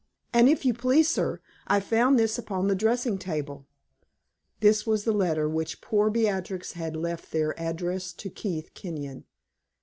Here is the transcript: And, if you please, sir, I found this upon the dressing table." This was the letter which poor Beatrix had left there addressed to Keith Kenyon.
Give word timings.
And, 0.33 0.49
if 0.49 0.65
you 0.65 0.73
please, 0.73 1.07
sir, 1.09 1.41
I 1.67 1.79
found 1.79 2.17
this 2.17 2.39
upon 2.39 2.67
the 2.67 2.73
dressing 2.73 3.19
table." 3.19 3.67
This 4.59 4.83
was 4.83 5.03
the 5.03 5.11
letter 5.11 5.47
which 5.47 5.79
poor 5.79 6.09
Beatrix 6.09 6.71
had 6.71 6.95
left 6.95 7.31
there 7.31 7.53
addressed 7.55 8.17
to 8.21 8.31
Keith 8.31 8.73
Kenyon. 8.73 9.25